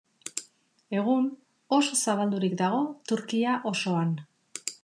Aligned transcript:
Egun 1.01 1.27
oso 1.79 1.99
zabaldurik 2.07 2.57
dago 2.65 2.83
Turkia 3.13 3.55
osoan. 3.75 4.21